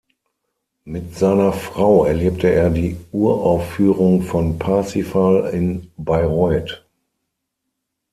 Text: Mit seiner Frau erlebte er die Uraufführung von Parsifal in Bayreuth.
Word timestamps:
Mit 0.83 1.15
seiner 1.15 1.53
Frau 1.53 2.05
erlebte 2.05 2.47
er 2.51 2.71
die 2.71 2.97
Uraufführung 3.11 4.23
von 4.23 4.57
Parsifal 4.57 5.51
in 5.53 5.91
Bayreuth. 5.95 6.83